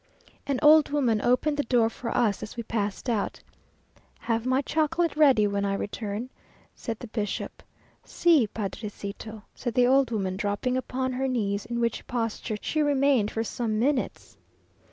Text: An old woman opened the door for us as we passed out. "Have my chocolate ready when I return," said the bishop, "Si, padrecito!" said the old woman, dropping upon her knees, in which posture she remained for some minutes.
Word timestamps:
An 0.47 0.57
old 0.63 0.89
woman 0.89 1.21
opened 1.21 1.57
the 1.57 1.61
door 1.63 1.87
for 1.87 2.09
us 2.17 2.41
as 2.41 2.57
we 2.57 2.63
passed 2.63 3.07
out. 3.07 3.39
"Have 4.21 4.47
my 4.47 4.63
chocolate 4.63 5.15
ready 5.15 5.45
when 5.45 5.63
I 5.63 5.75
return," 5.75 6.31
said 6.73 6.97
the 6.97 7.05
bishop, 7.05 7.61
"Si, 8.03 8.47
padrecito!" 8.47 9.43
said 9.53 9.75
the 9.75 9.85
old 9.85 10.09
woman, 10.09 10.37
dropping 10.37 10.75
upon 10.75 11.11
her 11.13 11.27
knees, 11.27 11.67
in 11.67 11.79
which 11.79 12.07
posture 12.07 12.57
she 12.61 12.81
remained 12.81 13.29
for 13.29 13.43
some 13.43 13.77
minutes. 13.77 14.37